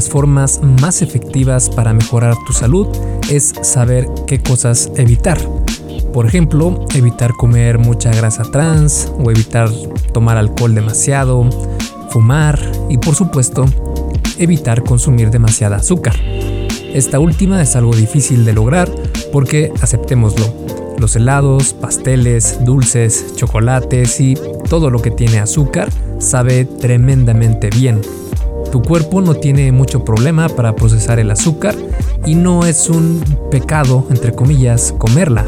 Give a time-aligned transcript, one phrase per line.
[0.00, 2.88] las formas más efectivas para mejorar tu salud
[3.28, 5.38] es saber qué cosas evitar.
[6.14, 9.68] Por ejemplo, evitar comer mucha grasa trans o evitar
[10.14, 11.46] tomar alcohol demasiado,
[12.08, 12.58] fumar
[12.88, 13.66] y por supuesto
[14.38, 16.16] evitar consumir demasiada azúcar.
[16.94, 18.90] Esta última es algo difícil de lograr
[19.34, 20.46] porque, aceptémoslo,
[20.98, 24.32] los helados, pasteles, dulces, chocolates y
[24.66, 25.90] todo lo que tiene azúcar
[26.20, 28.00] sabe tremendamente bien.
[28.72, 31.74] Tu cuerpo no tiene mucho problema para procesar el azúcar
[32.24, 35.46] y no es un pecado, entre comillas, comerla.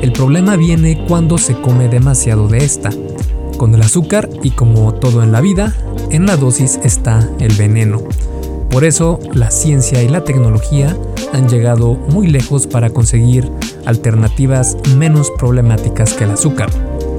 [0.00, 2.90] El problema viene cuando se come demasiado de esta.
[3.58, 5.74] Con el azúcar y como todo en la vida,
[6.10, 8.02] en la dosis está el veneno.
[8.70, 10.96] Por eso la ciencia y la tecnología
[11.32, 13.50] han llegado muy lejos para conseguir
[13.84, 16.70] alternativas menos problemáticas que el azúcar.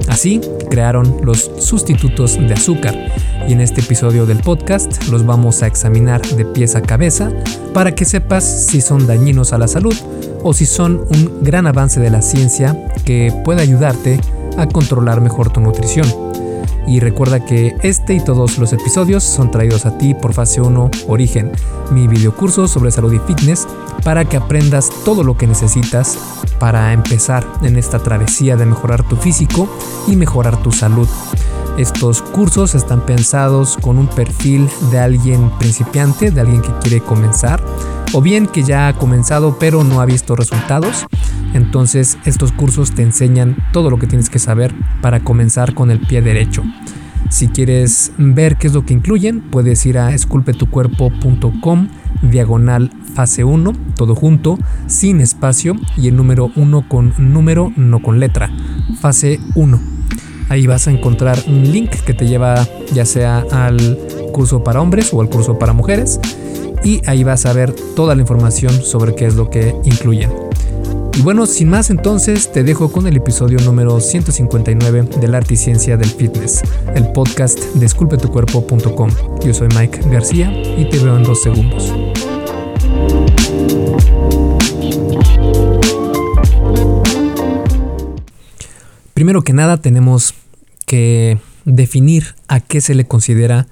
[0.08, 0.40] Así
[0.70, 2.94] crearon los sustitutos de azúcar
[3.46, 7.30] y en este episodio del podcast los vamos a examinar de pies a cabeza
[7.74, 9.94] para que sepas si son dañinos a la salud
[10.42, 14.20] o si son un gran avance de la ciencia que puede ayudarte
[14.56, 16.27] a controlar mejor tu nutrición.
[16.88, 20.90] Y recuerda que este y todos los episodios son traídos a ti por Fase 1
[21.06, 21.52] Origen,
[21.90, 23.68] mi videocurso sobre salud y fitness
[24.02, 26.18] para que aprendas todo lo que necesitas
[26.58, 29.68] para empezar en esta travesía de mejorar tu físico
[30.06, 31.06] y mejorar tu salud.
[31.76, 37.62] Estos cursos están pensados con un perfil de alguien principiante, de alguien que quiere comenzar,
[38.14, 41.06] o bien que ya ha comenzado pero no ha visto resultados.
[41.54, 46.00] Entonces estos cursos te enseñan todo lo que tienes que saber para comenzar con el
[46.00, 46.62] pie derecho.
[47.30, 51.88] Si quieres ver qué es lo que incluyen, puedes ir a esculpetucuerpo.com
[52.22, 58.18] diagonal fase 1, todo junto, sin espacio y el número 1 con número, no con
[58.18, 58.50] letra.
[59.00, 59.80] Fase 1.
[60.48, 63.98] Ahí vas a encontrar un link que te lleva ya sea al
[64.32, 66.18] curso para hombres o al curso para mujeres
[66.82, 70.30] y ahí vas a ver toda la información sobre qué es lo que incluyen.
[71.18, 75.56] Y bueno, sin más entonces te dejo con el episodio número 159 del Arte y
[75.56, 76.62] Ciencia del Fitness,
[76.94, 79.10] el podcast de esculpetucuerpo.com.
[79.44, 81.92] Yo soy Mike García y te veo en dos segundos.
[89.12, 90.34] Primero que nada tenemos
[90.86, 93.66] que definir a qué se le considera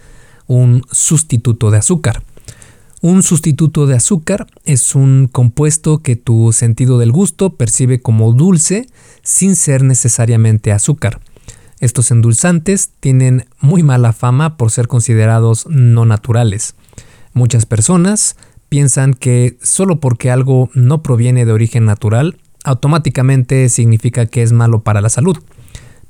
[0.49, 2.25] un sustituto de azúcar.
[3.03, 8.87] Un sustituto de azúcar es un compuesto que tu sentido del gusto percibe como dulce
[9.23, 11.21] sin ser necesariamente azúcar.
[11.79, 16.75] Estos endulzantes tienen muy mala fama por ser considerados no naturales.
[17.35, 18.37] Muchas personas
[18.71, 24.83] piensan que solo porque algo no proviene de origen natural, automáticamente significa que es malo
[24.83, 25.37] para la salud.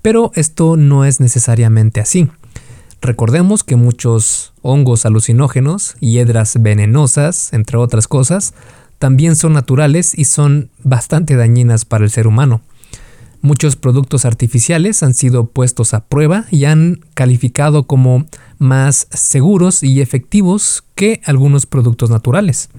[0.02, 2.28] Pero esto no es necesariamente así.
[3.06, 8.52] Recordemos que muchos hongos alucinógenos y hedras venenosas, entre otras cosas,
[8.98, 12.62] también son naturales y son bastante dañinas para el ser humano.
[13.42, 18.26] Muchos productos artificiales han sido puestos a prueba y han calificado como
[18.58, 22.70] más seguros y efectivos que algunos productos naturales.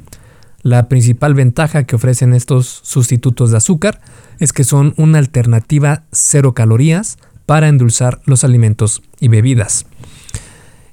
[0.61, 4.01] La principal ventaja que ofrecen estos sustitutos de azúcar
[4.39, 9.85] es que son una alternativa cero calorías para endulzar los alimentos y bebidas.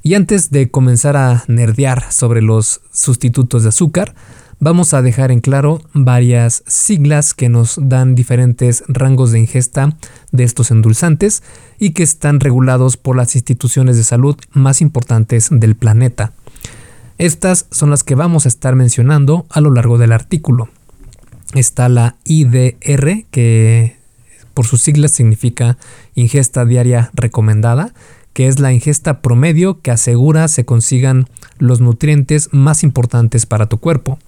[0.07, 4.15] Y antes de comenzar a nerdear sobre los sustitutos de azúcar,
[4.61, 9.97] vamos a dejar en claro varias siglas que nos dan diferentes rangos de ingesta
[10.31, 11.43] de estos endulzantes
[11.79, 16.35] y que están regulados por las instituciones de salud más importantes del planeta.
[17.17, 20.69] Estas son las que vamos a estar mencionando a lo largo del artículo.
[21.55, 23.97] Está la IDR, que
[24.53, 25.79] por sus siglas significa
[26.15, 27.95] ingesta diaria recomendada,
[28.35, 31.27] que es la ingesta promedio que asegura se consigan
[31.59, 34.19] los nutrientes más importantes para tu cuerpo.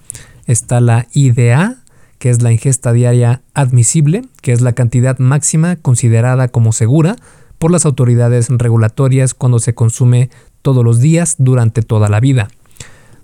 [0.46, 1.82] Está la IDA,
[2.18, 7.16] que es la ingesta diaria admisible, que es la cantidad máxima considerada como segura
[7.58, 10.30] por las autoridades regulatorias cuando se consume
[10.62, 12.48] todos los días durante toda la vida.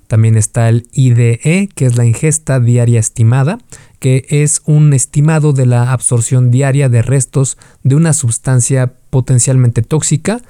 [0.09, 3.59] También está el IDE, que es la ingesta diaria estimada,
[3.99, 10.43] que es un estimado de la absorción diaria de restos de una sustancia potencialmente tóxica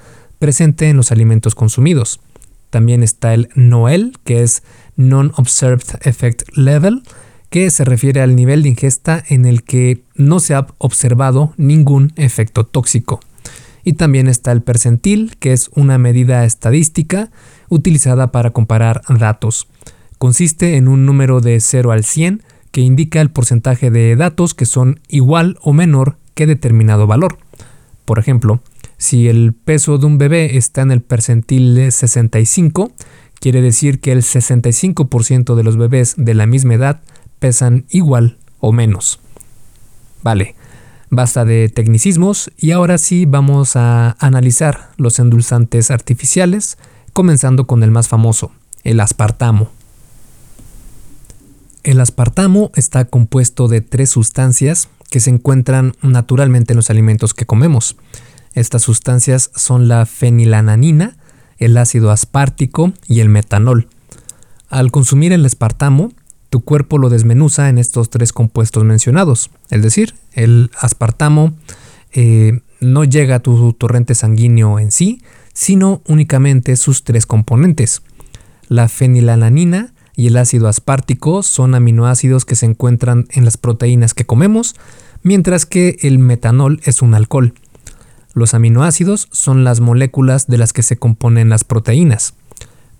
[0.43, 2.19] presente en los alimentos consumidos.
[2.69, 4.61] También está el NOEL, que es
[4.97, 7.03] Non-Observed Effect Level,
[7.49, 12.11] que se refiere al nivel de ingesta en el que no se ha observado ningún
[12.17, 13.21] efecto tóxico.
[13.85, 17.31] Y también está el percentil, que es una medida estadística
[17.69, 19.69] utilizada para comparar datos.
[20.17, 24.65] Consiste en un número de 0 al 100 que indica el porcentaje de datos que
[24.65, 27.37] son igual o menor que determinado valor.
[28.03, 28.61] Por ejemplo,
[29.03, 32.91] si el peso de un bebé está en el percentil de 65,
[33.43, 37.01] Quiere decir que el 65% de los bebés de la misma edad
[37.39, 39.19] pesan igual o menos.
[40.21, 40.55] Vale,
[41.09, 46.77] basta de tecnicismos y ahora sí vamos a analizar los endulzantes artificiales,
[47.11, 48.53] comenzando con el más famoso,
[48.85, 49.71] el aspartamo.
[51.83, 57.45] El aspartamo está compuesto de tres sustancias que se encuentran naturalmente en los alimentos que
[57.45, 57.97] comemos.
[58.53, 61.17] Estas sustancias son la fenilananina,
[61.57, 63.87] el ácido aspartico y el metanol.
[64.69, 66.11] Al consumir el aspartamo,
[66.49, 69.49] tu cuerpo lo desmenuza en estos tres compuestos mencionados.
[69.69, 71.53] Es decir, el aspartamo
[72.11, 75.21] eh, no llega a tu torrente sanguíneo en sí,
[75.53, 78.01] sino únicamente sus tres componentes.
[78.67, 84.25] La fenilananina, y el ácido aspartico son aminoácidos que se encuentran en las proteínas que
[84.25, 84.75] comemos,
[85.23, 87.53] mientras que el metanol es un alcohol.
[88.33, 92.33] Los aminoácidos son las moléculas de las que se componen las proteínas.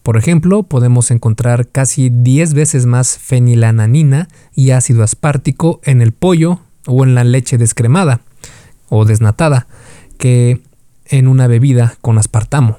[0.03, 6.59] Por ejemplo, podemos encontrar casi 10 veces más fenilananina y ácido aspartico en el pollo
[6.85, 8.21] o en la leche descremada
[8.89, 9.67] o desnatada
[10.17, 10.61] que
[11.05, 12.77] en una bebida con aspartamo.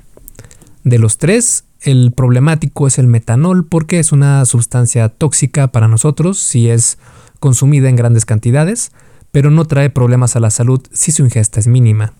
[0.84, 6.38] De los tres, el problemático es el metanol porque es una sustancia tóxica para nosotros
[6.38, 6.98] si es
[7.40, 8.92] consumida en grandes cantidades,
[9.32, 12.12] pero no trae problemas a la salud si su ingesta es mínima.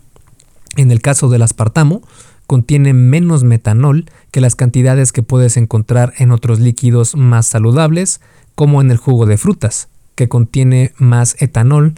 [0.77, 2.03] En el caso del aspartamo,
[2.47, 8.21] contiene menos metanol que las cantidades que puedes encontrar en otros líquidos más saludables,
[8.55, 11.95] como en el jugo de frutas, que contiene más etanol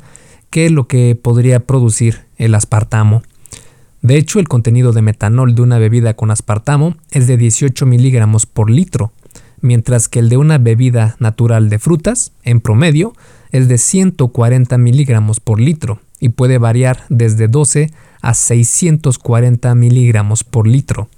[0.51, 3.23] que lo que podría producir el aspartamo.
[4.03, 8.47] De hecho, el contenido de metanol de una bebida con aspartamo es de 18 miligramos
[8.47, 9.13] por litro,
[9.61, 13.15] mientras que el de una bebida natural de frutas, en promedio,
[13.51, 17.91] es de 140 miligramos por litro y puede variar desde 12
[18.27, 21.09] a 640 miligramos por litro.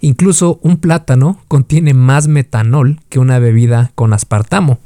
[0.00, 4.80] Incluso un plátano contiene más metanol que una bebida con aspartamo.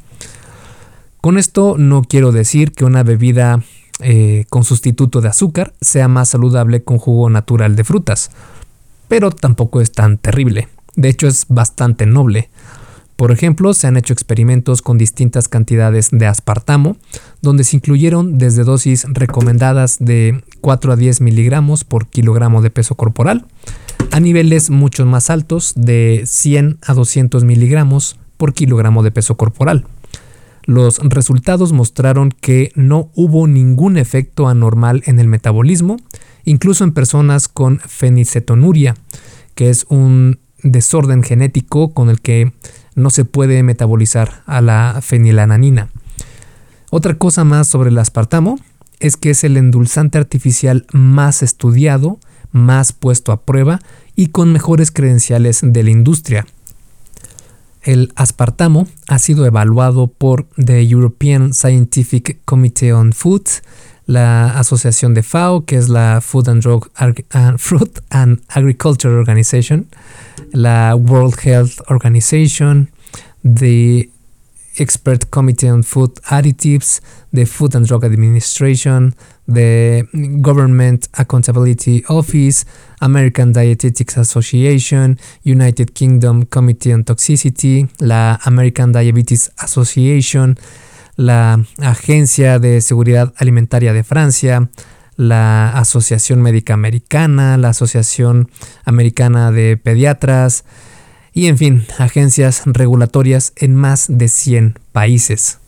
[1.23, 3.63] Con esto no quiero decir que una bebida
[4.01, 8.31] eh, con sustituto de azúcar sea más saludable con jugo natural de frutas,
[9.09, 10.69] pero tampoco es tan terrible.
[10.95, 12.51] De hecho es bastante noble.
[13.17, 16.99] Por ejemplo, se han hecho experimentos con distintas cantidades de aspartamo,
[17.41, 22.95] donde se incluyeron desde dosis recomendadas de 4 a 10 miligramos por kilogramo de peso
[22.95, 23.47] corporal,
[24.11, 29.87] a niveles mucho más altos de 100 a 200 miligramos por kilogramo de peso corporal.
[30.65, 35.97] Los resultados mostraron que no hubo ningún efecto anormal en el metabolismo,
[36.45, 38.95] incluso en personas con fenicetonuria,
[39.55, 42.53] que es un desorden genético con el que
[42.97, 45.91] no se puede metabolizar a la fenilananina.
[46.91, 48.59] Otra cosa más sobre el aspartamo
[48.99, 52.19] es que es el endulzante artificial más estudiado,
[52.51, 53.81] más puesto a prueba
[54.17, 56.47] y con mejores credenciales de la industria.
[57.83, 63.45] El aspartamo ha sido evaluado por the European Scientific Committee on Food,
[64.07, 69.89] la asociación de FAO, que es la Food and Drug uh, Fruit and Agriculture Organization,
[70.53, 72.91] la World Health Organization,
[73.43, 74.09] the
[74.79, 77.01] Expert Committee on Food Additives,
[77.33, 79.15] the Food and Drug Administration,
[79.49, 80.07] the
[80.41, 82.65] Government Accountability Office,
[83.01, 90.57] American Dietetics Association, United Kingdom Committee on Toxicity, la American Diabetes Association,
[91.17, 94.69] la Agencia de Seguridad Alimentaria de Francia,
[95.17, 98.51] la Asociación Médica Americana, la Asociación
[98.85, 100.65] Americana de Pediatras,
[101.33, 105.59] y en fin, agencias regulatorias en más de 100 países.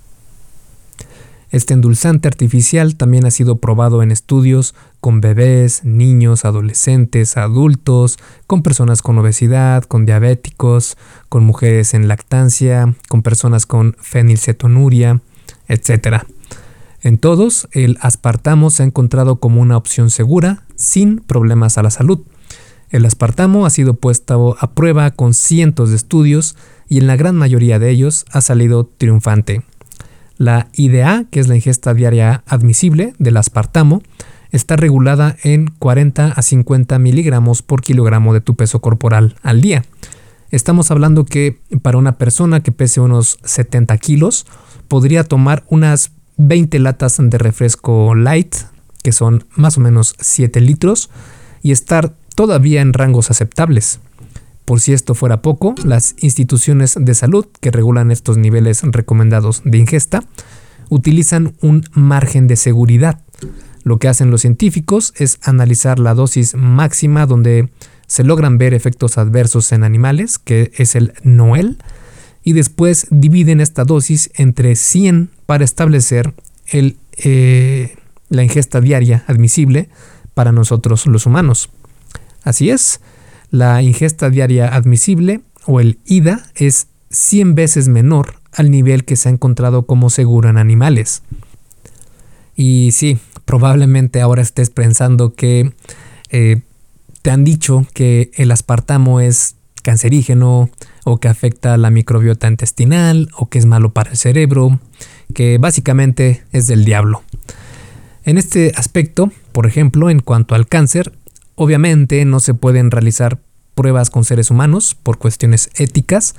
[1.51, 8.63] Este endulzante artificial también ha sido probado en estudios con bebés, niños, adolescentes, adultos, con
[8.63, 10.99] personas con obesidad, con diabéticos,
[11.31, 15.23] con mujeres en lactancia, con personas con fenilcetonuria,
[15.69, 16.25] etc.
[17.03, 21.91] En todos, el aspartamo se ha encontrado como una opción segura, sin problemas a la
[21.91, 22.21] salud.
[22.91, 26.57] El aspartamo ha sido puesto a prueba con cientos de estudios
[26.89, 29.63] y en la gran mayoría de ellos ha salido triunfante.
[30.39, 34.03] La IDA, que es la ingesta diaria admisible del aspartamo,
[34.51, 39.85] está regulada en 40 a 50 miligramos por kilogramo de tu peso corporal al día.
[40.51, 44.47] Estamos hablando que para una persona que pese unos 70 kilos
[44.89, 48.55] podría tomar unas 20 latas de refresco light,
[49.03, 51.11] que son más o menos 7 litros,
[51.63, 54.01] y estar todavía en rangos aceptables.
[54.65, 59.79] Por si esto fuera poco, las instituciones de salud que regulan estos niveles recomendados de
[59.79, 60.25] ingesta
[60.91, 63.21] utilizan un margen de seguridad.
[63.83, 67.71] Lo que hacen los científicos es analizar la dosis máxima donde
[68.07, 71.79] se logran ver efectos adversos en animales, que es el NOEL,
[72.43, 76.35] y después dividen esta dosis entre 100 para establecer
[76.67, 77.97] el, eh,
[78.29, 79.89] la ingesta diaria admisible
[80.35, 81.71] para nosotros los humanos.
[82.43, 83.01] Así es,
[83.51, 89.29] la ingesta diaria admisible o el IDA es 100 veces menor al nivel que se
[89.29, 91.23] ha encontrado como seguro en animales.
[92.57, 95.73] Y sí, probablemente ahora estés pensando que
[96.31, 96.61] eh,
[97.23, 100.71] te han dicho que el aspartamo es cancerígeno
[101.05, 104.81] o que afecta la microbiota intestinal o que es malo para el cerebro,
[105.35, 107.23] que básicamente es del diablo.
[108.25, 111.13] En este aspecto, por ejemplo, en cuanto al cáncer,
[111.55, 113.41] obviamente no se pueden realizar
[113.75, 116.35] pruebas con seres humanos por cuestiones éticas,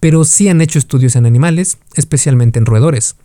[0.00, 3.16] pero sí han hecho estudios en animales, especialmente en roedores.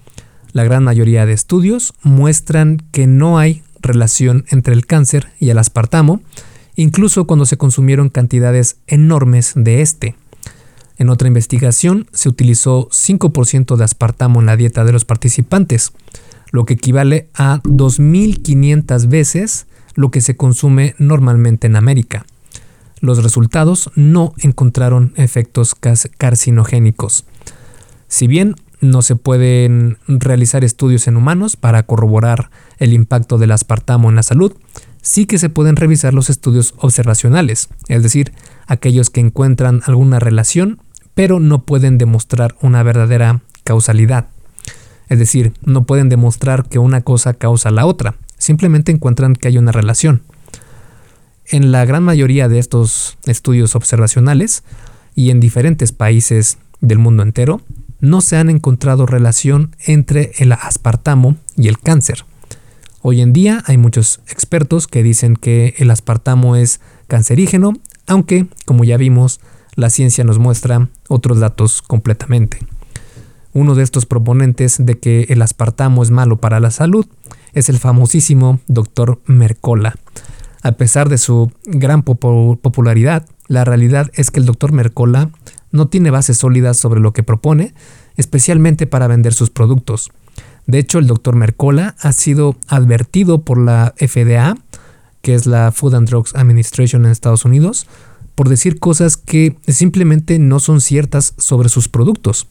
[0.51, 5.57] La gran mayoría de estudios muestran que no hay relación entre el cáncer y el
[5.57, 6.21] aspartamo,
[6.75, 10.15] incluso cuando se consumieron cantidades enormes de este.
[11.01, 15.93] En otra investigación se utilizó 5% de aspartamo en la dieta de los participantes,
[16.51, 19.65] lo que equivale a 2.500 veces
[19.95, 22.27] lo que se consume normalmente en América.
[22.99, 25.73] Los resultados no encontraron efectos
[26.19, 27.25] carcinogénicos.
[28.07, 34.09] Si bien no se pueden realizar estudios en humanos para corroborar el impacto del aspartamo
[34.09, 34.53] en la salud,
[35.01, 38.33] sí que se pueden revisar los estudios observacionales, es decir,
[38.67, 40.79] aquellos que encuentran alguna relación,
[41.13, 44.27] pero no pueden demostrar una verdadera causalidad.
[45.09, 49.57] Es decir, no pueden demostrar que una cosa causa la otra, simplemente encuentran que hay
[49.57, 50.21] una relación.
[51.45, 54.63] En la gran mayoría de estos estudios observacionales
[55.15, 57.61] y en diferentes países del mundo entero,
[57.99, 62.25] no se han encontrado relación entre el aspartamo y el cáncer.
[63.01, 67.73] Hoy en día hay muchos expertos que dicen que el aspartamo es cancerígeno,
[68.07, 69.39] aunque, como ya vimos,
[69.75, 72.59] la ciencia nos muestra otros datos completamente.
[73.53, 77.05] Uno de estos proponentes de que el aspartamo es malo para la salud
[77.53, 79.19] es el famosísimo Dr.
[79.25, 79.95] Mercola.
[80.63, 84.71] A pesar de su gran popularidad, la realidad es que el Dr.
[84.71, 85.29] Mercola
[85.71, 87.73] no tiene bases sólidas sobre lo que propone,
[88.15, 90.11] especialmente para vender sus productos.
[90.67, 94.55] De hecho, el doctor Mercola ha sido advertido por la FDA,
[95.21, 97.87] que es la Food and Drugs Administration en Estados Unidos,
[98.41, 102.47] por decir cosas que simplemente no son ciertas sobre sus productos.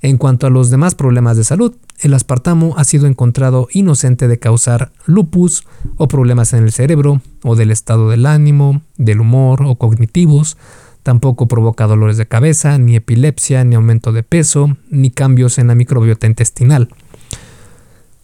[0.00, 4.38] En cuanto a los demás problemas de salud, el aspartamo ha sido encontrado inocente de
[4.38, 5.66] causar lupus
[5.98, 10.56] o problemas en el cerebro o del estado del ánimo, del humor o cognitivos,
[11.02, 15.74] Tampoco provoca dolores de cabeza, ni epilepsia, ni aumento de peso, ni cambios en la
[15.74, 16.88] microbiota intestinal.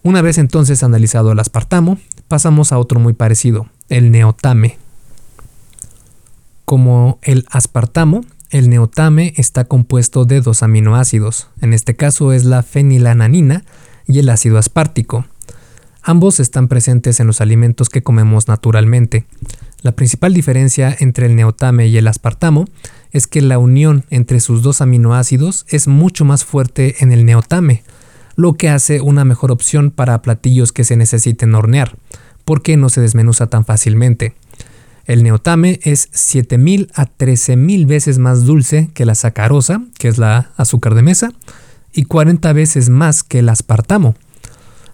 [0.01, 4.79] Una vez entonces analizado el aspartamo, pasamos a otro muy parecido, el neotame.
[6.69, 12.61] Como el aspartamo, el neotame está compuesto de dos aminoácidos, en este caso es la
[12.61, 13.63] fenilananina
[14.05, 15.25] y el ácido aspartico.
[16.03, 19.25] Ambos están presentes en los alimentos que comemos naturalmente.
[19.81, 22.65] La principal diferencia entre el neotame y el aspartamo
[23.09, 27.81] es que la unión entre sus dos aminoácidos es mucho más fuerte en el neotame,
[28.35, 31.97] lo que hace una mejor opción para platillos que se necesiten hornear,
[32.45, 34.35] porque no se desmenuza tan fácilmente.
[35.09, 40.51] El neotame es 7000 a 13000 veces más dulce que la sacarosa, que es la
[40.55, 41.31] azúcar de mesa,
[41.91, 44.13] y 40 veces más que el aspartamo.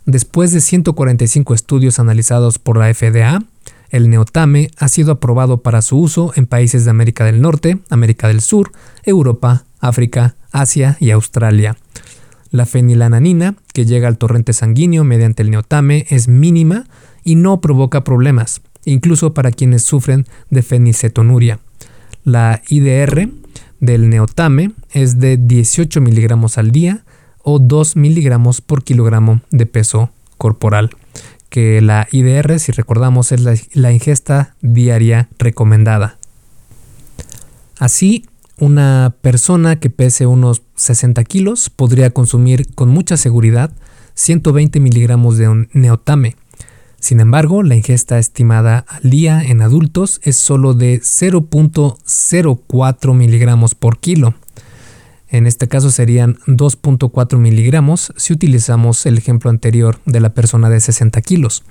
[0.06, 3.44] Después de 145 estudios analizados por la FDA,
[3.90, 8.30] el neotame ha sido aprobado para su uso en países de América del Norte, América
[8.30, 8.72] del Sur,
[9.04, 11.76] Europa, África, Asia y Australia.
[12.52, 16.86] La fenilananina, que llega al torrente sanguíneo mediante el neotame, es mínima
[17.26, 21.60] y no provoca problemas, incluso para quienes sufren de fenilcetonuria.
[22.24, 23.30] La IDR
[23.80, 27.04] del neotame es de 18 miligramos al día
[27.44, 30.90] o 2 miligramos por kilogramo de peso corporal
[31.56, 33.40] que la IDR, si recordamos, es
[33.76, 36.18] la, ingesta diaria recomendada.
[37.80, 38.26] Así,
[38.60, 43.72] una persona que pese unos 60 kilos podría consumir con mucha seguridad
[44.16, 46.36] 120 miligramos de neotame.
[47.06, 54.00] Sin embargo, la ingesta estimada al día en adultos es solo de 0.04 miligramos por
[54.00, 54.34] kilo.
[55.30, 60.80] En este caso serían 2.4 miligramos si utilizamos el ejemplo anterior de la persona de
[60.80, 61.64] 60 kilos.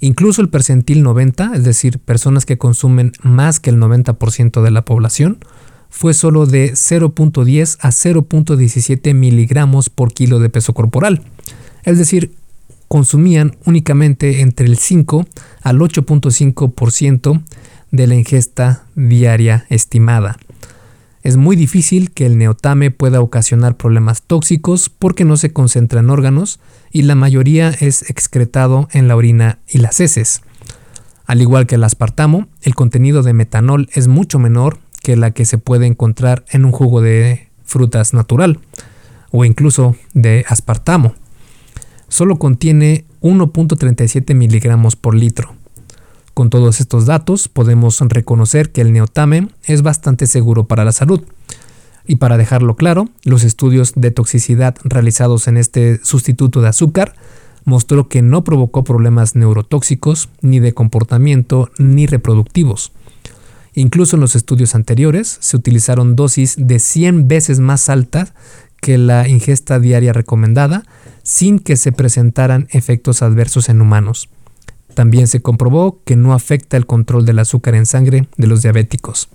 [0.00, 4.86] Incluso el percentil 90, es decir, personas que consumen más que el 90% de la
[4.86, 5.44] población,
[5.90, 11.20] fue solo de 0.10 a 0.17 miligramos por kilo de peso corporal.
[11.84, 12.32] Es decir,
[12.88, 15.26] consumían únicamente entre el 5
[15.62, 17.42] al 8.5%
[17.90, 20.38] de la ingesta diaria estimada.
[21.22, 26.10] Es muy difícil que el neotame pueda ocasionar problemas tóxicos porque no se concentra en
[26.10, 30.42] órganos y la mayoría es excretado en la orina y las heces.
[31.26, 35.44] Al igual que el aspartamo, el contenido de metanol es mucho menor que la que
[35.44, 38.60] se puede encontrar en un jugo de frutas natural
[39.30, 41.14] o incluso de aspartamo.
[42.08, 45.54] Solo contiene 1.37 miligramos por litro.
[46.34, 51.22] Con todos estos datos podemos reconocer que el neotame es bastante seguro para la salud.
[52.06, 57.14] Y para dejarlo claro, los estudios de toxicidad realizados en este sustituto de azúcar
[57.64, 62.92] mostró que no provocó problemas neurotóxicos, ni de comportamiento, ni reproductivos.
[63.74, 68.32] Incluso en los estudios anteriores se utilizaron dosis de 100 veces más altas
[68.80, 70.84] que la ingesta diaria recomendada,
[71.22, 74.28] sin que se presentaran efectos adversos en humanos.
[74.94, 79.28] También se comprobó que no afecta el control del azúcar en sangre de los diabéticos.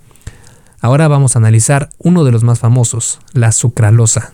[0.80, 4.32] Ahora vamos a analizar uno de los más famosos, la sucralosa.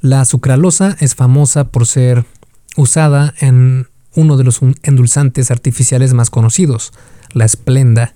[0.00, 2.24] La sucralosa es famosa por ser
[2.76, 3.86] usada en
[4.16, 6.92] uno de los endulzantes artificiales más conocidos,
[7.32, 8.14] la esplenda.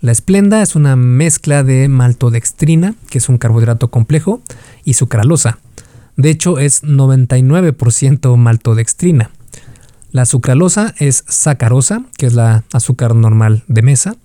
[0.00, 4.42] La esplenda es una mezcla de maltodextrina, que es un carbohidrato complejo,
[4.84, 5.58] y sucralosa.
[6.16, 9.30] De hecho, es 99% maltodextrina.
[10.10, 14.16] La sucralosa es sacarosa, que es la azúcar normal de mesa,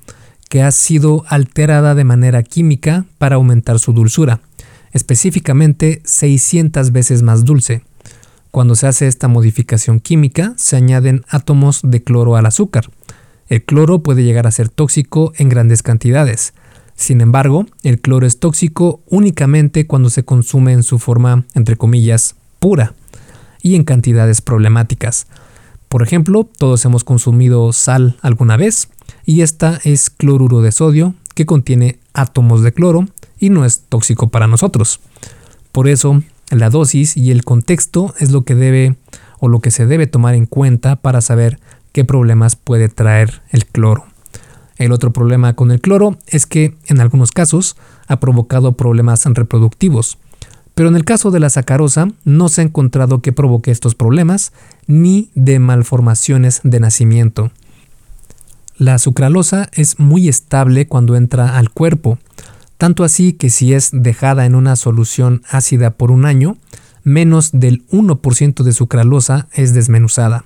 [0.50, 4.42] que ha sido alterada de manera química para aumentar su dulzura,
[4.92, 7.84] específicamente 600 veces más dulce.
[8.52, 12.90] Cuando se hace esta modificación química, se añaden átomos de cloro al azúcar.
[13.50, 16.54] El cloro puede llegar a ser tóxico en grandes cantidades.
[16.96, 22.36] Sin embargo, el cloro es tóxico únicamente cuando se consume en su forma, entre comillas,
[22.60, 22.94] pura
[23.64, 25.26] y en cantidades problemáticas.
[25.88, 28.90] Por ejemplo, todos hemos consumido sal alguna vez
[29.26, 33.08] y esta es cloruro de sodio que contiene átomos de cloro
[33.40, 35.00] y no es tóxico para nosotros.
[35.72, 36.22] Por eso,
[36.52, 38.96] la dosis y el contexto es lo que debe
[39.40, 41.60] o lo que se debe tomar en cuenta para saber
[41.92, 44.06] qué problemas puede traer el cloro.
[44.78, 47.76] El otro problema con el cloro es que en algunos casos
[48.08, 50.18] ha provocado problemas reproductivos,
[50.74, 54.54] pero en el caso de la sacarosa no se ha encontrado que provoque estos problemas
[54.88, 57.52] ni de malformaciones de nacimiento.
[58.78, 62.18] La sucralosa es muy estable cuando entra al cuerpo,
[62.78, 66.56] tanto así que si es dejada en una solución ácida por un año,
[67.04, 70.46] menos del 1% de sucralosa es desmenuzada.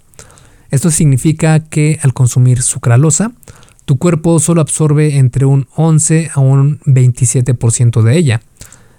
[0.74, 3.32] Esto significa que al consumir sucralosa,
[3.86, 8.42] tu cuerpo solo absorbe entre un 11 a un 27% de ella.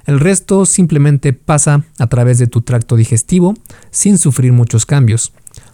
[0.06, 3.54] El resto simplemente pasa a través de tu tracto digestivo
[3.90, 5.32] sin sufrir muchos cambios.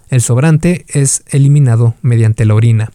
[0.08, 2.92] El sobrante es eliminado mediante la orina.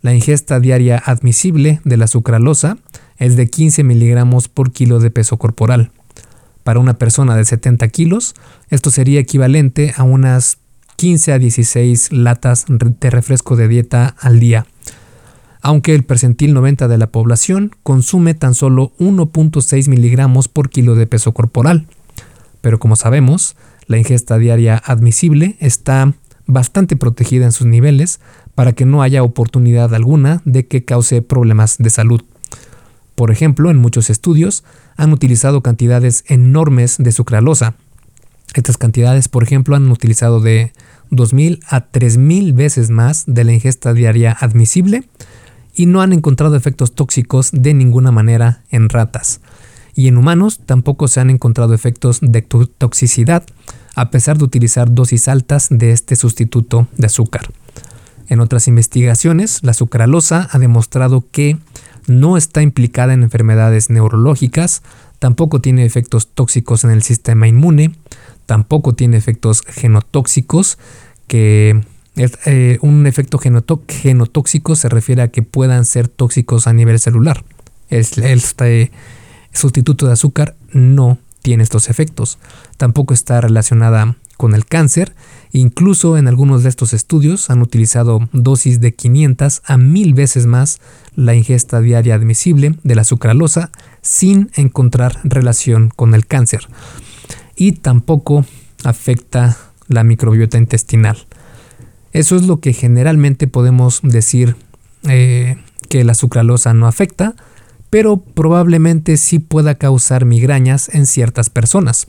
[0.00, 2.78] La ingesta diaria admisible de la sucralosa
[3.18, 5.90] es de 15 miligramos por kilo de peso corporal.
[6.64, 8.34] Para una persona de 70 kilos,
[8.70, 10.61] esto sería equivalente a unas
[11.02, 14.66] 15 a 16 latas de refresco de dieta al día
[15.60, 21.08] aunque el percentil 90 de la población consume tan solo 1.6 miligramos por kilo de
[21.08, 21.88] peso corporal.
[22.60, 23.56] Pero como sabemos,
[23.88, 26.12] la ingesta diaria admisible está
[26.46, 28.20] bastante protegida en sus niveles
[28.54, 32.22] para que no haya oportunidad alguna de que cause problemas de salud.
[33.16, 34.62] Por ejemplo, en muchos estudios
[34.96, 37.74] han utilizado cantidades enormes de sucralosa.
[38.54, 40.72] Estas cantidades, por ejemplo, han utilizado de
[41.12, 45.04] 2.000 a 3.000 veces más de la ingesta diaria admisible
[45.74, 49.40] y no han encontrado efectos tóxicos de ninguna manera en ratas.
[49.94, 53.44] Y en humanos tampoco se han encontrado efectos de toxicidad,
[53.94, 57.52] a pesar de utilizar dosis altas de este sustituto de azúcar.
[58.28, 61.58] En otras investigaciones, la sucralosa ha demostrado que
[62.06, 64.82] no está implicada en enfermedades neurológicas,
[65.22, 67.92] tampoco tiene efectos tóxicos en el sistema inmune,
[68.44, 70.78] tampoco tiene efectos genotóxicos
[71.28, 71.80] que
[72.16, 77.44] eh, un efecto genotóxico se refiere a que puedan ser tóxicos a nivel celular.
[77.88, 78.90] Este
[79.52, 82.40] sustituto de azúcar no tiene estos efectos.
[82.76, 85.14] Tampoco está relacionada con el cáncer.
[85.52, 90.80] Incluso en algunos de estos estudios han utilizado dosis de 500 a 1000 veces más
[91.14, 96.66] la ingesta diaria admisible de la sucralosa sin encontrar relación con el cáncer.
[97.54, 98.44] Y tampoco
[98.82, 101.24] afecta la microbiota intestinal.
[102.12, 104.56] Eso es lo que generalmente podemos decir
[105.04, 105.56] eh,
[105.88, 107.36] que la sucralosa no afecta,
[107.90, 112.08] pero probablemente sí pueda causar migrañas en ciertas personas.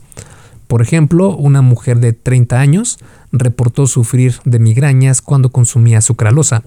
[0.66, 2.98] Por ejemplo, una mujer de 30 años
[3.32, 6.62] reportó sufrir de migrañas cuando consumía sucralosa.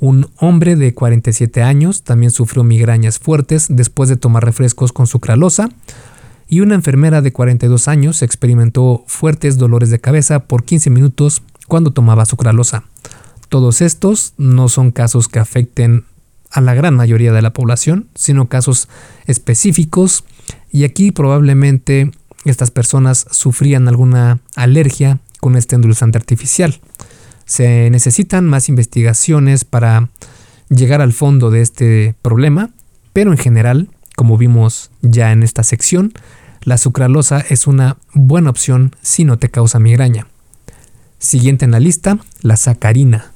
[0.00, 5.70] Un hombre de 47 años también sufrió migrañas fuertes después de tomar refrescos con sucralosa.
[6.48, 11.92] Y una enfermera de 42 años experimentó fuertes dolores de cabeza por 15 minutos cuando
[11.92, 12.84] tomaba sucralosa.
[13.48, 16.04] Todos estos no son casos que afecten
[16.50, 18.88] a la gran mayoría de la población, sino casos
[19.26, 20.24] específicos
[20.70, 22.10] y aquí probablemente
[22.50, 26.80] estas personas sufrían alguna alergia con este endulzante artificial.
[27.44, 30.08] Se necesitan más investigaciones para
[30.68, 32.70] llegar al fondo de este problema,
[33.12, 36.12] pero en general, como vimos ya en esta sección,
[36.62, 40.26] la sucralosa es una buena opción si no te causa migraña.
[41.18, 43.32] Siguiente en la lista, la sacarina.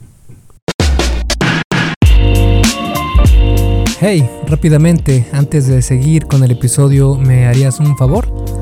[4.01, 8.62] Hey, rápidamente, antes de seguir con el episodio, ¿me harías un favor?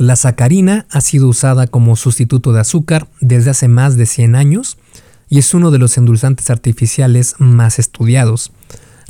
[0.00, 4.78] La sacarina ha sido usada como sustituto de azúcar desde hace más de 100 años
[5.28, 8.50] y es uno de los endulzantes artificiales más estudiados.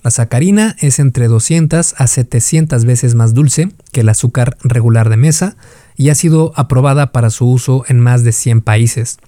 [0.03, 5.17] La sacarina es entre 200 a 700 veces más dulce que el azúcar regular de
[5.17, 5.57] mesa
[5.95, 9.19] y ha sido aprobada para su uso en más de 100 países.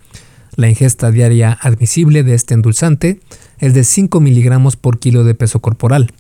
[0.57, 3.21] La ingesta diaria admisible de este endulzante
[3.61, 6.13] es de 5 miligramos por kilo de peso corporal.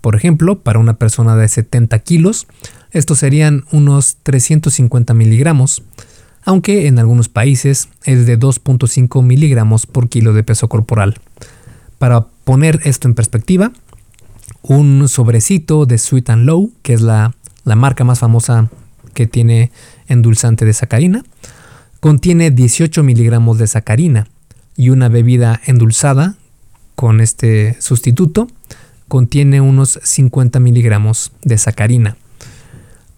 [0.00, 2.48] Por ejemplo, para una persona de 70 kilos,
[2.92, 5.82] estos serían unos 350 miligramos,
[6.44, 11.18] aunque en algunos países es de 2.5 miligramos por kilo de peso corporal.
[11.98, 13.72] Para poner esto en perspectiva,
[14.62, 18.68] un sobrecito de Sweet and Low, que es la, la marca más famosa
[19.14, 19.70] que tiene
[20.08, 21.24] endulzante de sacarina,
[22.00, 24.28] contiene 18 miligramos de sacarina
[24.76, 26.36] y una bebida endulzada
[26.94, 28.48] con este sustituto
[29.08, 32.16] contiene unos 50 miligramos de sacarina.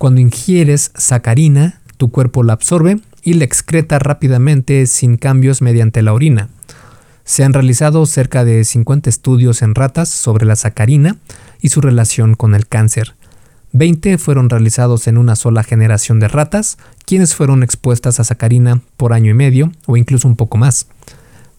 [0.03, 6.13] Cuando ingieres sacarina, tu cuerpo la absorbe y la excreta rápidamente sin cambios mediante la
[6.13, 6.49] orina.
[7.23, 11.19] Se han realizado cerca de 50 estudios en ratas sobre la sacarina
[11.61, 13.15] y su relación con el cáncer.
[13.75, 19.13] 20 fueron realizados en una sola generación de ratas, quienes fueron expuestas a sacarina por
[19.13, 20.89] año y medio o incluso un poco más.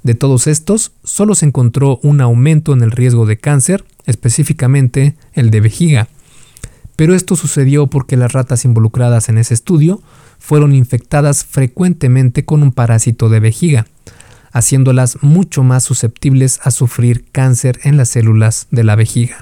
[0.03, 5.49] De todos estos, solo se encontró un aumento en el riesgo de cáncer, específicamente el
[5.49, 6.10] de vejiga,
[7.03, 10.01] pero esto sucedió porque las ratas involucradas en ese estudio
[10.39, 13.87] fueron infectadas frecuentemente con un parásito de vejiga,
[14.53, 19.41] haciéndolas mucho más susceptibles a sufrir cáncer en las células de la vejiga.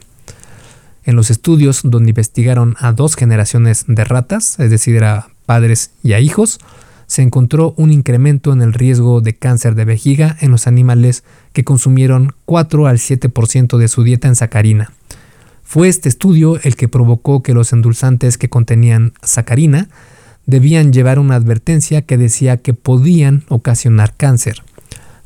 [1.04, 6.14] En los estudios donde investigaron a dos generaciones de ratas, es decir, a padres y
[6.14, 6.60] a hijos,
[7.06, 11.64] se encontró un incremento en el riesgo de cáncer de vejiga en los animales que
[11.64, 14.94] consumieron 4 al 7% de su dieta en sacarina,
[15.64, 19.90] fue este estudio el que provocó que los endulzantes que contenían sacarina
[20.46, 24.64] debían llevar una advertencia que decía que podían ocasionar cáncer.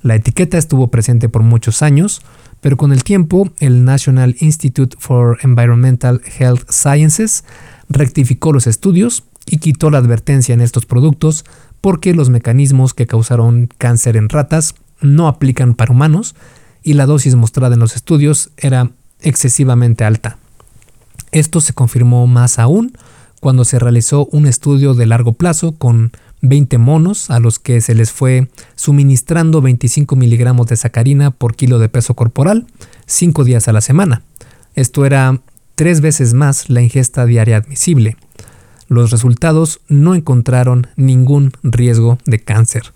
[0.01, 2.21] La etiqueta estuvo presente por muchos años,
[2.61, 7.43] pero con el tiempo el National Institute for Environmental Health Sciences
[7.89, 11.45] rectificó los estudios y quitó la advertencia en estos productos
[11.81, 16.35] porque los mecanismos que causaron cáncer en ratas no aplican para humanos
[16.83, 18.91] y la dosis mostrada en los estudios era
[19.25, 20.37] excesivamente alta.
[21.31, 22.93] Esto se confirmó más aún
[23.41, 26.11] cuando se realizó un estudio de largo plazo con
[26.41, 31.79] 20 monos a los que se les fue suministrando 25 miligramos de sacarina por kilo
[31.79, 32.67] de peso corporal,
[33.07, 34.21] 5 días a la semana.
[34.75, 35.39] Esto era
[35.75, 38.17] tres veces más la ingesta diaria admisible.
[38.87, 42.93] Los resultados no encontraron ningún riesgo de cáncer.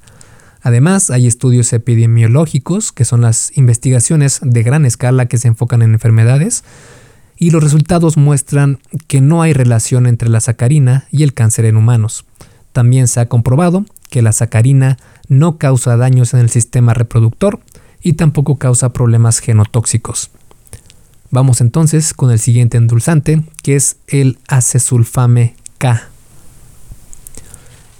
[0.61, 5.93] Además, hay estudios epidemiológicos, que son las investigaciones de gran escala que se enfocan en
[5.93, 6.63] enfermedades,
[7.37, 11.77] y los resultados muestran que no hay relación entre la sacarina y el cáncer en
[11.77, 12.25] humanos.
[12.73, 14.97] También se ha comprobado que la sacarina
[15.29, 17.61] no causa daños en el sistema reproductor
[18.01, 20.31] y tampoco causa problemas genotóxicos.
[21.31, 26.09] Vamos entonces con el siguiente endulzante, que es el acesulfame K.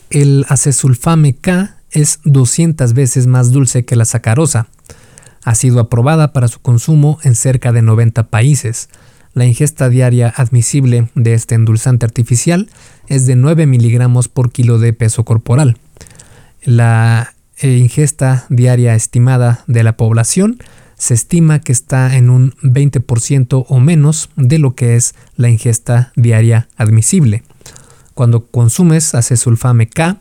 [0.10, 4.68] El acesulfame K es 200 veces más dulce que la sacarosa.
[5.44, 8.90] Ha sido aprobada para su consumo en cerca de 90 países.
[9.34, 12.70] La ingesta diaria admisible de este endulzante artificial
[13.08, 15.78] es de 9 miligramos por kilo de peso corporal.
[16.64, 20.60] La eh, ingesta diaria estimada de la población
[20.98, 26.12] se estima que está en un 20% o menos de lo que es la ingesta
[26.16, 27.44] diaria admisible.
[28.14, 30.18] Cuando consumes acesulfame K,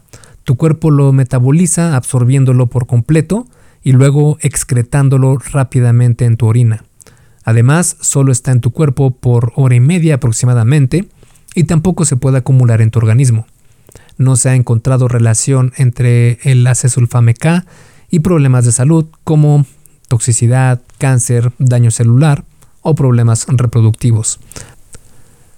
[0.48, 3.46] tu cuerpo lo metaboliza absorbiéndolo por completo
[3.82, 6.84] y luego excretándolo rápidamente en tu orina.
[7.44, 11.06] Además, solo está en tu cuerpo por hora y media aproximadamente
[11.54, 13.46] y tampoco se puede acumular en tu organismo.
[14.16, 17.66] No se ha encontrado relación entre el acesulfame K
[18.08, 19.66] y problemas de salud como
[20.08, 22.44] toxicidad, cáncer, daño celular
[22.80, 24.40] o problemas reproductivos.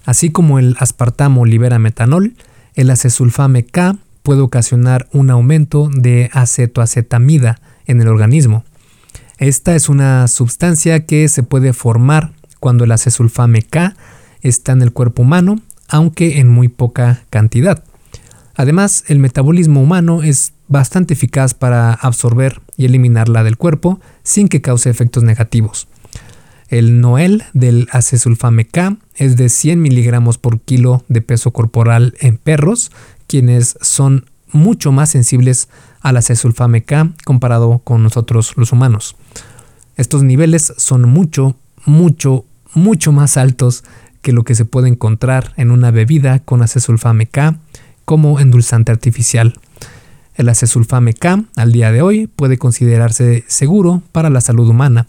[0.05, 2.35] Así como el aspartamo libera metanol,
[2.74, 8.65] el acesulfame K puede ocasionar un aumento de acetoacetamida en el organismo.
[9.39, 13.95] Esta es una sustancia que se puede formar cuando el acesulfame K
[14.43, 17.83] está en el cuerpo humano, aunque en muy poca cantidad.
[18.55, 24.61] Además, el metabolismo humano es bastante eficaz para absorber y eliminarla del cuerpo sin que
[24.61, 25.89] cause efectos negativos.
[26.69, 32.37] El Noel del acesulfame K es de 100 miligramos por kilo de peso corporal en
[32.37, 32.93] perros,
[33.31, 35.69] quienes son mucho más sensibles
[36.01, 39.14] al acesulfame K comparado con nosotros los humanos.
[39.97, 43.85] Estos niveles son mucho, mucho, mucho más altos
[44.21, 47.61] que lo que se puede encontrar en una bebida con acesulfame K
[48.05, 49.55] como endulzante artificial.
[50.35, 55.07] El acesulfame K al día de hoy puede considerarse seguro para la salud humana.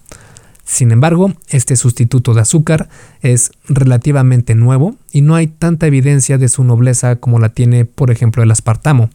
[0.71, 2.87] Sin embargo, este sustituto de azúcar
[3.21, 8.09] es relativamente nuevo y no hay tanta evidencia de su nobleza como la tiene, por
[8.09, 9.09] ejemplo, el aspartamo.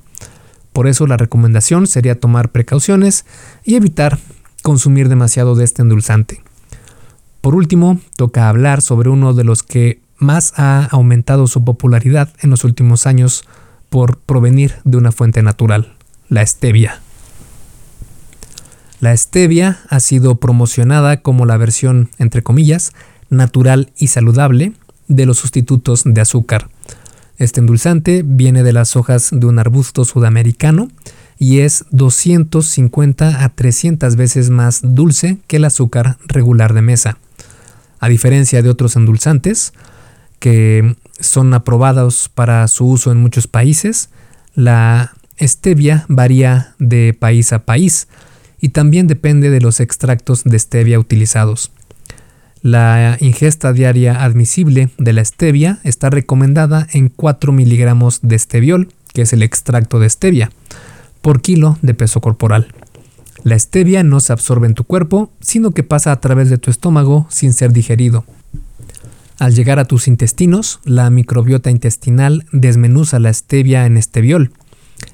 [0.75, 3.25] Por eso la recomendación sería tomar precauciones
[3.65, 4.19] y evitar
[4.63, 6.43] consumir demasiado de este endulzante.
[7.41, 12.51] Por último, toca hablar sobre uno de los que más ha aumentado su popularidad en
[12.51, 13.49] los últimos años
[13.89, 15.95] por provenir de una fuente natural,
[16.29, 17.01] la stevia.
[19.01, 22.93] La stevia ha sido promocionada como la versión, entre comillas,
[23.29, 24.73] natural y saludable
[25.09, 26.69] de los sustitutos de azúcar.
[27.37, 30.89] Este endulzante viene de las hojas de un arbusto sudamericano
[31.39, 37.19] y es 250 a 300 veces más dulce que el azúcar regular de mesa.
[38.01, 39.75] A diferencia de otros endulzantes
[40.39, 44.09] que son aprobados para su uso en muchos países,
[44.55, 48.09] la stevia varía de país a país
[48.61, 51.73] y también depende de los extractos de stevia utilizados.
[52.63, 59.23] La ingesta diaria admisible de la stevia está recomendada en 4 miligramos de steviol, que
[59.23, 60.51] es el extracto de stevia,
[61.23, 62.69] por kilo de peso corporal.
[63.45, 66.71] La stevia no se absorbe en tu cuerpo, sino que pasa a través de tu
[66.71, 68.25] estómago sin ser digerido.
[69.39, 74.51] Al llegar a tus intestinos, la microbiota intestinal desmenuza la stevia en steviol.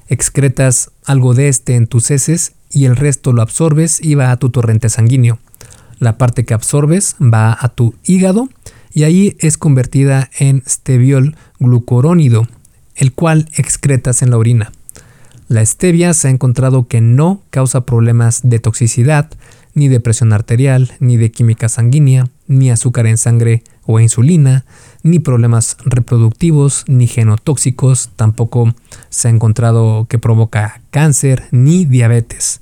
[0.07, 4.37] Excretas algo de este en tus heces y el resto lo absorbes y va a
[4.37, 5.39] tu torrente sanguíneo.
[5.99, 8.49] La parte que absorbes va a tu hígado
[8.93, 12.47] y ahí es convertida en steviol glucurónido,
[12.95, 14.71] el cual excretas en la orina.
[15.47, 19.29] La stevia se ha encontrado que no causa problemas de toxicidad,
[19.75, 24.65] ni de presión arterial, ni de química sanguínea, ni azúcar en sangre o insulina,
[25.01, 28.73] ni problemas reproductivos, ni genotóxicos, tampoco
[29.09, 32.61] se ha encontrado que provoca cáncer ni diabetes.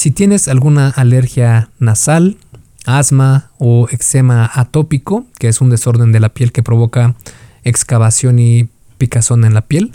[0.00, 2.38] Si tienes alguna alergia nasal,
[2.86, 7.16] asma o eczema atópico, que es un desorden de la piel que provoca
[7.64, 9.92] excavación y picazón en la piel,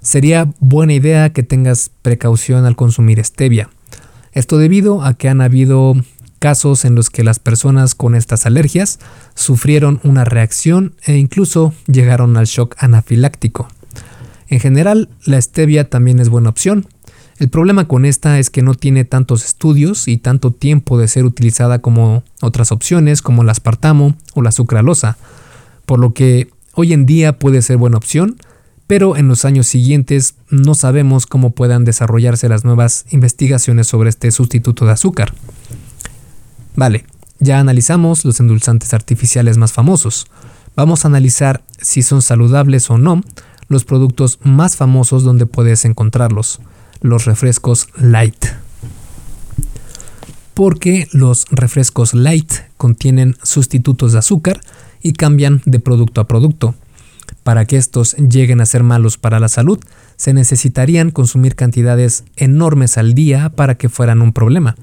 [0.00, 3.68] sería buena idea que tengas precaución al consumir stevia.
[4.30, 5.94] Esto debido a que han habido
[6.38, 9.00] casos en los que las personas con estas alergias
[9.34, 13.66] sufrieron una reacción e incluso llegaron al shock anafiláctico.
[14.46, 16.86] En general, la stevia también es buena opción,
[17.38, 21.24] el problema con esta es que no tiene tantos estudios y tanto tiempo de ser
[21.24, 25.16] utilizada como otras opciones como el aspartamo o la sucralosa,
[25.86, 28.36] por lo que hoy en día puede ser buena opción,
[28.88, 34.32] pero en los años siguientes no sabemos cómo puedan desarrollarse las nuevas investigaciones sobre este
[34.32, 35.32] sustituto de azúcar.
[36.74, 37.04] Vale,
[37.38, 40.26] ya analizamos los endulzantes artificiales más famosos.
[40.74, 43.22] Vamos a analizar si son saludables o no
[43.68, 46.60] los productos más famosos donde puedes encontrarlos
[47.00, 48.46] los refrescos light.
[50.54, 54.60] Porque los refrescos light contienen sustitutos de azúcar
[55.02, 56.74] y cambian de producto a producto.
[57.44, 59.78] Para que estos lleguen a ser malos para la salud,
[60.16, 64.76] se necesitarían consumir cantidades enormes al día para que fueran un problema.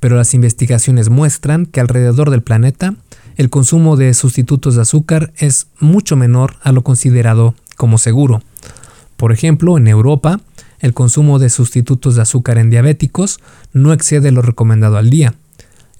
[0.00, 2.94] Pero las investigaciones muestran que alrededor del planeta
[3.38, 8.42] el consumo de sustitutos de azúcar es mucho menor a lo considerado como seguro.
[9.16, 10.40] Por ejemplo, en Europa,
[10.80, 13.40] el consumo de sustitutos de azúcar en diabéticos
[13.72, 15.34] no excede lo recomendado al día.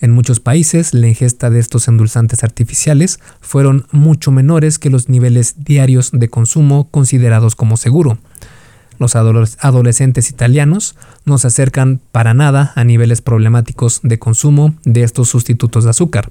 [0.00, 5.64] En muchos países, la ingesta de estos endulzantes artificiales fueron mucho menores que los niveles
[5.64, 8.18] diarios de consumo considerados como seguro.
[8.98, 15.28] Los adolescentes italianos no se acercan para nada a niveles problemáticos de consumo de estos
[15.28, 16.30] sustitutos de azúcar.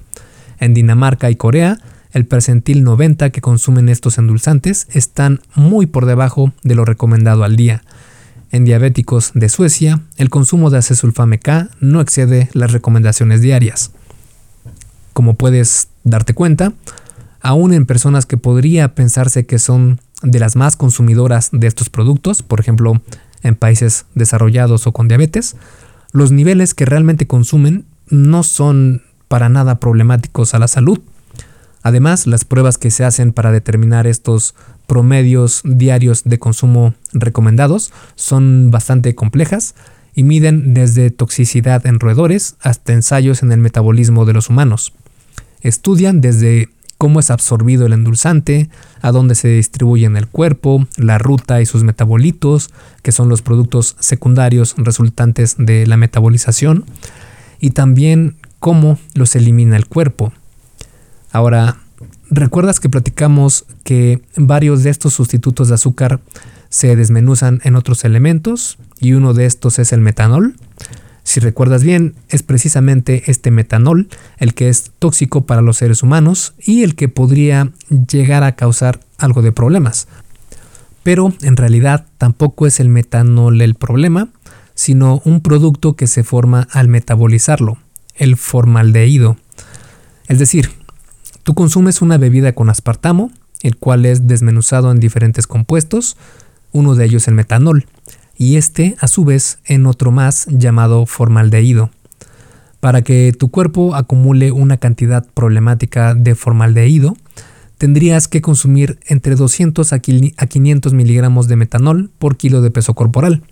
[0.60, 1.78] En Dinamarca y Corea,
[2.12, 7.56] el percentil 90 que consumen estos endulzantes están muy por debajo de lo recomendado al
[7.56, 7.82] día,
[8.50, 13.92] en diabéticos de Suecia, el consumo de acesulfame K no excede las recomendaciones diarias.
[15.12, 16.72] Como puedes darte cuenta,
[17.40, 22.42] aún en personas que podría pensarse que son de las más consumidoras de estos productos,
[22.42, 23.00] por ejemplo,
[23.42, 25.56] en países desarrollados o con diabetes,
[26.12, 31.00] los niveles que realmente consumen no son para nada problemáticos a la salud.
[31.88, 34.54] Además, las pruebas que se hacen para determinar estos
[34.86, 39.74] promedios diarios de consumo recomendados son bastante complejas
[40.14, 44.92] y miden desde toxicidad en roedores hasta ensayos en el metabolismo de los humanos.
[45.62, 48.68] Estudian desde cómo es absorbido el endulzante,
[49.00, 52.68] a dónde se distribuye en el cuerpo, la ruta y sus metabolitos,
[53.00, 56.84] que son los productos secundarios resultantes de la metabolización,
[57.60, 60.34] y también cómo los elimina el cuerpo.
[61.30, 61.78] Ahora,
[62.30, 66.20] ¿Recuerdas que platicamos que varios de estos sustitutos de azúcar
[66.68, 70.54] se desmenuzan en otros elementos y uno de estos es el metanol?
[71.22, 76.54] Si recuerdas bien, es precisamente este metanol el que es tóxico para los seres humanos
[76.58, 80.06] y el que podría llegar a causar algo de problemas.
[81.02, 84.28] Pero en realidad tampoco es el metanol el problema,
[84.74, 87.78] sino un producto que se forma al metabolizarlo,
[88.14, 89.36] el formaldehído.
[90.28, 90.77] Es decir,
[91.48, 93.30] Tú consumes una bebida con aspartamo,
[93.62, 96.18] el cual es desmenuzado en diferentes compuestos,
[96.72, 97.86] uno de ellos el metanol,
[98.36, 101.88] y este a su vez en otro más llamado formaldehído.
[102.80, 107.16] Para que tu cuerpo acumule una cantidad problemática de formaldehído,
[107.78, 113.42] tendrías que consumir entre 200 a 500 miligramos de metanol por kilo de peso corporal.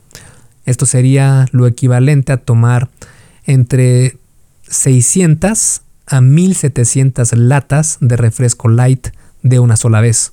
[0.67, 2.91] Esto sería lo equivalente a tomar
[3.47, 4.19] entre
[4.69, 9.09] 600 a 1700 latas de refresco light
[9.43, 10.33] de una sola vez.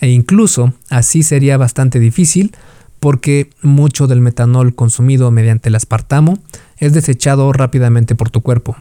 [0.00, 2.54] E incluso así sería bastante difícil
[3.00, 6.38] porque mucho del metanol consumido mediante el aspartamo
[6.78, 8.76] es desechado rápidamente por tu cuerpo.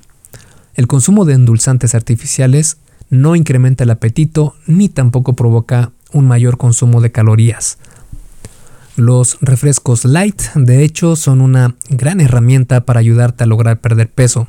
[0.73, 2.77] El consumo de endulzantes artificiales
[3.09, 7.77] no incrementa el apetito ni tampoco provoca un mayor consumo de calorías.
[8.97, 14.47] Los refrescos light de hecho son una gran herramienta para ayudarte a lograr perder peso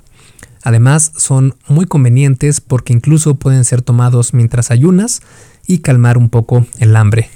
[0.67, 5.23] Además, son muy convenientes porque incluso pueden ser tomados mientras ayunas
[5.65, 7.31] y calmar un poco el hambre.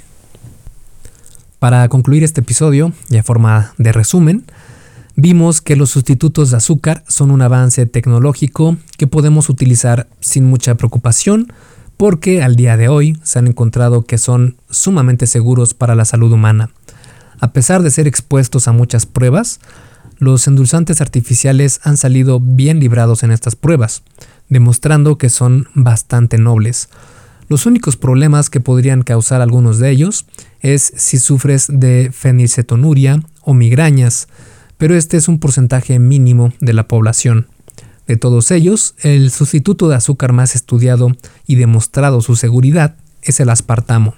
[1.61, 4.47] Para concluir este episodio, y a forma de resumen,
[5.15, 10.75] vimos que los sustitutos de azúcar son un avance tecnológico que podemos utilizar sin mucha
[10.75, 11.53] preocupación
[11.97, 16.33] porque al día de hoy se han encontrado que son sumamente seguros para la salud
[16.33, 16.71] humana.
[17.39, 19.61] A pesar de ser expuestos a muchas pruebas,
[20.21, 24.03] los endulzantes artificiales han salido bien librados en estas pruebas,
[24.51, 26.91] demostrando que son bastante nobles.
[27.49, 30.27] Los únicos problemas que podrían causar algunos de ellos
[30.61, 34.29] es si sufres de fenilcetonuria o migrañas,
[34.77, 37.49] pero este es un porcentaje mínimo de la población.
[38.07, 43.49] De todos ellos, el sustituto de azúcar más estudiado y demostrado su seguridad es el
[43.49, 44.15] aspartamo.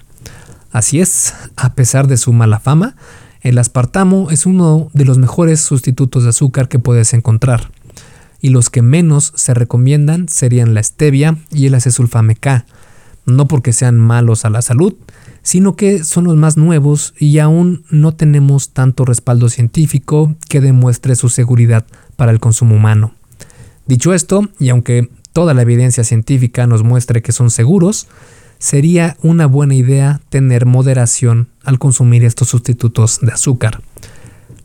[0.71, 2.95] Así es, a pesar de su mala fama,
[3.43, 7.71] el aspartamo es uno de los mejores sustitutos de azúcar que puedes encontrar,
[8.41, 12.65] y los que menos se recomiendan serían la stevia y el acesulfame K,
[13.25, 14.95] no porque sean malos a la salud,
[15.43, 21.15] sino que son los más nuevos y aún no tenemos tanto respaldo científico que demuestre
[21.15, 23.13] su seguridad para el consumo humano.
[23.85, 28.07] Dicho esto, y aunque toda la evidencia científica nos muestre que son seguros,
[28.63, 33.81] sería una buena idea tener moderación al consumir estos sustitutos de azúcar.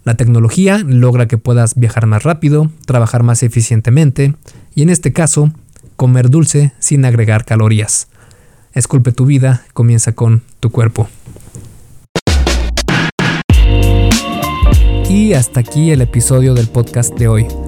[0.04, 4.36] La tecnología logra que puedas viajar más rápido, trabajar más eficientemente
[4.72, 5.52] y en este caso,
[5.96, 8.06] comer dulce sin agregar calorías.
[8.72, 11.08] Esculpe tu vida, comienza con tu cuerpo.
[15.10, 17.67] Y hasta aquí el episodio del podcast de hoy.